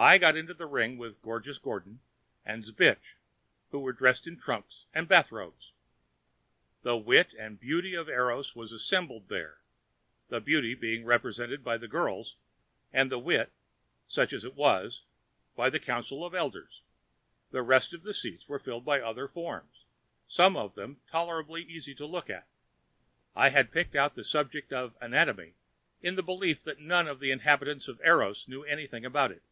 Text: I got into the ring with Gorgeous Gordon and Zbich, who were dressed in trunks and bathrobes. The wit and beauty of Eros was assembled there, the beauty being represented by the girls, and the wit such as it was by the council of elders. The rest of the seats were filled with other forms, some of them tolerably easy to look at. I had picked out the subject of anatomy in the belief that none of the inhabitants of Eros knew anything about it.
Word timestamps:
I 0.00 0.16
got 0.18 0.36
into 0.36 0.54
the 0.54 0.66
ring 0.68 0.96
with 0.96 1.20
Gorgeous 1.22 1.58
Gordon 1.58 1.98
and 2.44 2.62
Zbich, 2.64 3.16
who 3.72 3.80
were 3.80 3.92
dressed 3.92 4.28
in 4.28 4.38
trunks 4.38 4.86
and 4.94 5.08
bathrobes. 5.08 5.72
The 6.82 6.96
wit 6.96 7.34
and 7.36 7.58
beauty 7.58 7.96
of 7.96 8.08
Eros 8.08 8.54
was 8.54 8.70
assembled 8.70 9.26
there, 9.28 9.58
the 10.28 10.40
beauty 10.40 10.74
being 10.76 11.04
represented 11.04 11.64
by 11.64 11.78
the 11.78 11.88
girls, 11.88 12.36
and 12.92 13.10
the 13.10 13.18
wit 13.18 13.50
such 14.06 14.32
as 14.32 14.44
it 14.44 14.54
was 14.54 15.02
by 15.56 15.68
the 15.68 15.80
council 15.80 16.24
of 16.24 16.32
elders. 16.32 16.82
The 17.50 17.62
rest 17.62 17.92
of 17.92 18.04
the 18.04 18.14
seats 18.14 18.46
were 18.48 18.60
filled 18.60 18.86
with 18.86 19.02
other 19.02 19.26
forms, 19.26 19.84
some 20.28 20.56
of 20.56 20.76
them 20.76 21.00
tolerably 21.10 21.64
easy 21.64 21.96
to 21.96 22.06
look 22.06 22.30
at. 22.30 22.46
I 23.34 23.48
had 23.48 23.72
picked 23.72 23.96
out 23.96 24.14
the 24.14 24.22
subject 24.22 24.72
of 24.72 24.94
anatomy 25.00 25.54
in 26.00 26.14
the 26.14 26.22
belief 26.22 26.62
that 26.62 26.78
none 26.78 27.08
of 27.08 27.18
the 27.18 27.32
inhabitants 27.32 27.88
of 27.88 28.00
Eros 28.04 28.46
knew 28.46 28.62
anything 28.62 29.04
about 29.04 29.32
it. 29.32 29.42